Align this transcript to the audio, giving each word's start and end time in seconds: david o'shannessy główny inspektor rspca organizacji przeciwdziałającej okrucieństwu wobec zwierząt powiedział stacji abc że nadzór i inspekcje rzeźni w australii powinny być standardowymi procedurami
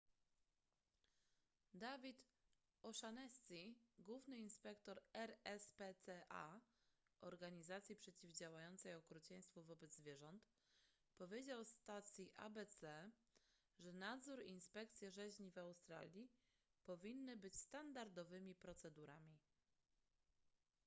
david 1.73 2.21
o'shannessy 2.83 3.75
główny 3.99 4.37
inspektor 4.37 5.01
rspca 5.15 6.57
organizacji 7.21 7.95
przeciwdziałającej 7.95 8.93
okrucieństwu 8.95 9.63
wobec 9.63 9.95
zwierząt 9.95 10.47
powiedział 11.17 11.65
stacji 11.65 12.31
abc 12.37 12.79
że 13.79 13.93
nadzór 13.93 14.43
i 14.43 14.49
inspekcje 14.51 15.11
rzeźni 15.11 15.51
w 15.51 15.57
australii 15.57 16.29
powinny 16.85 17.37
być 17.37 17.55
standardowymi 17.55 18.55
procedurami 18.55 19.39